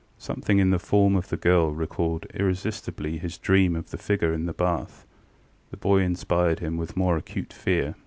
Something 0.17 0.57
in 0.57 0.71
the 0.71 0.79
form 0.79 1.15
of 1.15 1.29
the 1.29 1.37
girl 1.37 1.75
recalled 1.75 2.25
irresistibly 2.33 3.19
his 3.19 3.37
dream 3.37 3.75
of 3.75 3.91
the 3.91 3.99
figure 3.99 4.33
in 4.33 4.47
the 4.47 4.51
bath. 4.53 5.05
The 5.69 5.77
boy 5.77 5.99
inspired 6.01 6.57
him 6.57 6.75
with 6.75 6.97
more 6.97 7.17
acute 7.17 7.53
fear. 7.53 7.93